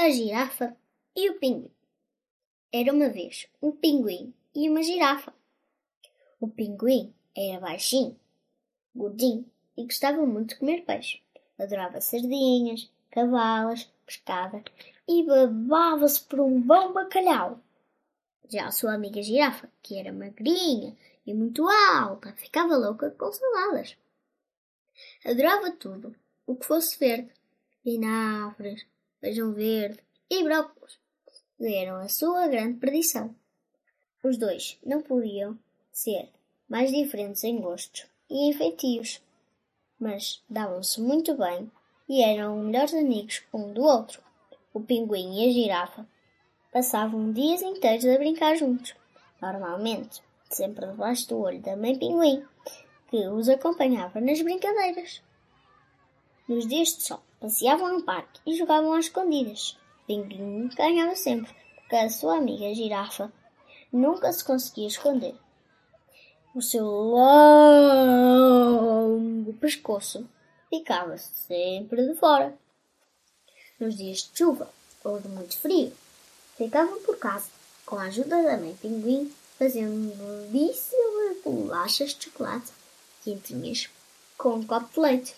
[0.00, 0.76] A girafa
[1.16, 1.72] e o pinguim.
[2.72, 5.34] Era uma vez um pinguim e uma girafa.
[6.40, 8.16] O pinguim era baixinho,
[8.94, 9.44] gordinho
[9.76, 11.20] e gostava muito de comer peixe.
[11.58, 14.62] Adorava sardinhas, cavalas, pescada
[15.08, 17.58] e babava-se por um bom bacalhau.
[18.48, 20.96] Já a sua amiga girafa, que era magrinha
[21.26, 23.96] e muito alta, ficava louca com saladas.
[25.24, 26.14] Adorava tudo
[26.46, 27.32] o que fosse verde,
[27.84, 28.86] vinagres,
[29.20, 29.98] feijão verde
[30.30, 30.98] e brócolis
[31.60, 33.34] eram a sua grande perdição.
[34.22, 35.58] Os dois não podiam
[35.92, 36.30] ser
[36.68, 39.20] mais diferentes em gostos e em feitios,
[39.98, 41.70] mas davam-se muito bem
[42.08, 44.22] e eram melhores amigos um do outro.
[44.72, 46.06] O pinguim e a girafa
[46.72, 48.94] passavam dias inteiros a brincar juntos,
[49.40, 52.44] normalmente sempre debaixo do olho da mãe pinguim,
[53.10, 55.22] que os acompanhava nas brincadeiras.
[56.48, 59.76] Nos dias de sol, passeavam no parque e jogavam às escondidas.
[60.06, 63.32] Pinguim ganhava sempre, porque a sua amiga girafa
[63.92, 65.34] nunca se conseguia esconder.
[66.54, 67.22] O seu longo
[69.54, 70.28] pescoço
[70.70, 72.56] ficava sempre de fora.
[73.78, 74.68] Nos dias de chuva
[75.04, 75.92] ou de muito frio,
[76.56, 77.50] ficavam por casa,
[77.86, 82.72] com a ajuda da mãe pinguim, fazendo belíssimas bolachas de chocolate
[83.22, 83.88] quentinhas
[84.36, 85.36] com um copo de leite.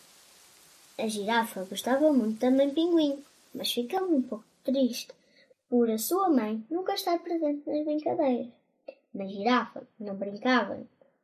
[1.03, 5.09] A girafa gostava muito da mãe pinguim, mas ficava um pouco triste
[5.67, 8.49] por a sua mãe nunca estar presente nas brincadeiras.
[9.15, 10.79] Na girafa não brincava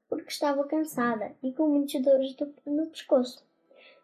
[0.08, 3.44] porque estava cansada e com muitas dores no pescoço.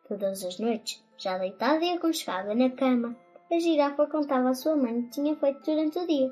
[0.06, 3.16] Todas as noites, já deitada e aconchegada na cama,
[3.50, 6.30] a girafa contava à sua mãe o que tinha feito durante o dia.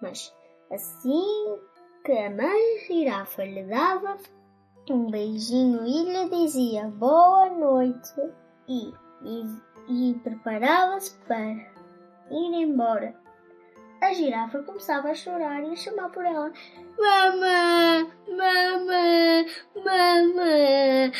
[0.00, 0.32] Mas
[0.70, 1.58] assim
[2.04, 4.16] que a mãe girafa lhe dava
[4.88, 11.50] um beijinho e lhe dizia boa noite e, e, e preparava-se para
[12.30, 13.14] ir embora.
[14.00, 16.52] A girafa começava a chorar e a chamar por ela:
[16.98, 21.12] Mamã, mamã, mamã.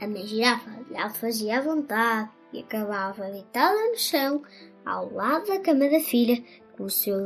[0.00, 4.42] A minha girafa já fazia à vontade e acabava deitada no chão,
[4.84, 6.42] ao lado da cama da filha,
[6.76, 7.16] com o seu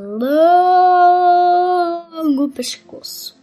[2.12, 3.43] longo pescoço.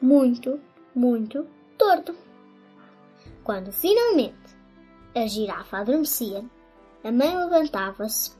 [0.00, 0.60] Muito,
[0.94, 1.46] muito
[1.78, 2.25] torto.
[3.46, 4.56] Quando finalmente
[5.14, 6.44] a girafa adormecia,
[7.04, 8.36] a mãe levantava-se,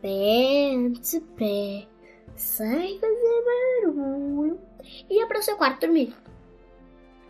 [0.00, 1.86] pé ante pé,
[2.34, 3.44] sem fazer
[3.84, 6.16] barulho, e ia para o seu quarto dormir.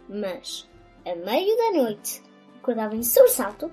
[0.09, 0.71] Mas,
[1.05, 2.23] a meio da noite,
[2.61, 3.69] acordava em sobressalto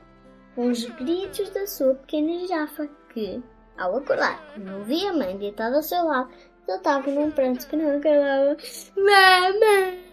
[0.56, 3.44] com os gritos da sua pequena girafa, que,
[3.77, 6.31] ao acordar, não via a mãe deitada ao seu lado,
[6.66, 8.57] saltava num pranto que não acabava.
[8.97, 10.03] Mamãe!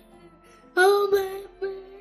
[0.76, 1.10] Oh!
[1.10, 1.91] Mamãe!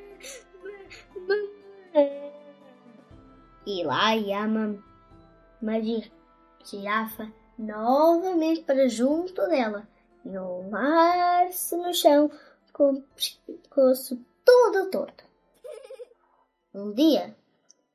[3.82, 6.12] E lá ia a mamãe,
[6.64, 9.88] girafa, novamente para junto dela,
[10.24, 12.30] e rolar-se no chão
[12.72, 15.24] com o pescoço todo torto.
[16.76, 17.36] Um dia,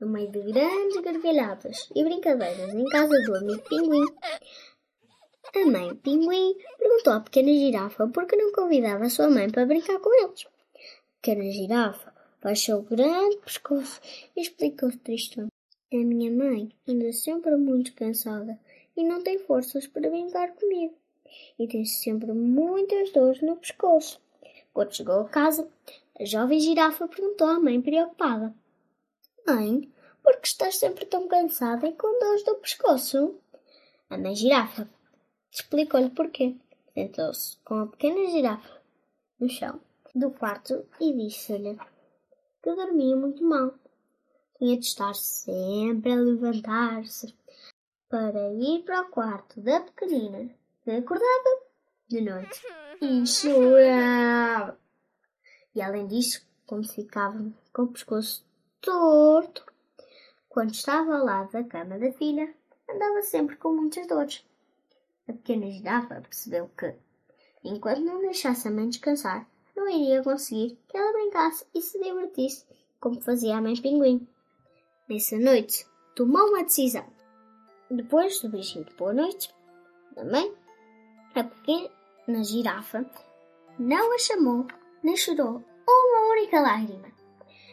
[0.00, 4.06] no meio de grandes gargalhadas e brincadeiras em casa do amigo pinguim,
[5.54, 9.64] a mãe pinguim perguntou à pequena girafa por que não convidava a sua mãe para
[9.64, 10.46] brincar com eles.
[10.46, 14.00] A pequena girafa baixou o grande pescoço
[14.34, 15.55] e explicou tristemente.
[15.92, 18.58] A minha mãe anda sempre muito cansada
[18.96, 20.94] e não tem forças para brincar comigo.
[21.56, 24.20] E tem sempre muitas dores no pescoço.
[24.74, 25.70] Quando chegou a casa,
[26.18, 28.52] a jovem girafa perguntou à mãe preocupada:
[29.46, 29.88] Mãe,
[30.24, 33.38] por que estás sempre tão cansada e com dores do pescoço?
[34.10, 34.90] A mãe girafa
[35.52, 36.56] explicou-lhe porquê.
[36.94, 38.82] Sentou-se com a pequena girafa
[39.38, 39.80] no chão
[40.12, 41.78] do quarto e disse-lhe
[42.60, 43.72] que dormia muito mal
[44.58, 47.34] tinha de estar sempre a levantar-se
[48.08, 50.50] para ir para o quarto da pequenina,
[50.82, 51.60] que acordava
[52.08, 52.62] de noite
[53.00, 54.78] e chorava.
[55.74, 58.44] E além disso, como ficava com o pescoço
[58.80, 59.64] torto,
[60.48, 62.54] quando estava ao lado da cama da filha,
[62.88, 64.44] andava sempre com muitas dores.
[65.28, 66.94] A pequena girafa percebeu que,
[67.64, 72.64] enquanto não deixasse a mãe descansar, não iria conseguir que ela brincasse e se divertisse
[72.98, 74.26] como fazia a mãe pinguim.
[75.08, 75.86] Nessa noite,
[76.16, 77.06] tomou uma decisão.
[77.88, 79.54] Depois do beijinho de boa noite
[80.16, 80.52] da mãe,
[81.32, 83.08] a pequena girafa
[83.78, 84.66] não a chamou
[85.04, 87.06] nem chorou uma única lágrima.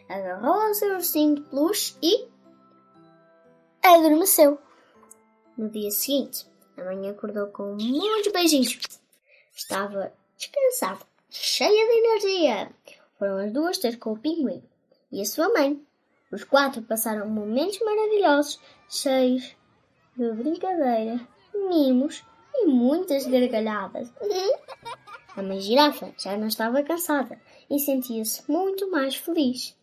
[0.08, 2.30] Agarrou ao seu ursinho de peluche e
[3.82, 4.60] adormeceu.
[5.58, 6.48] No dia seguinte,
[6.78, 8.80] a mãe acordou com muitos beijinhos.
[9.56, 12.72] Estava descansada, cheia de energia.
[13.18, 14.64] Foram as duas ter com o pinguim
[15.12, 15.84] e a sua mãe
[16.34, 18.60] os quatro passaram momentos maravilhosos,
[18.90, 19.56] cheios
[20.18, 21.20] de brincadeira,
[21.54, 22.24] mimos
[22.56, 24.12] e muitas gargalhadas.
[25.36, 27.40] A mãe girafa já não estava cansada
[27.70, 29.76] e sentia-se muito mais feliz.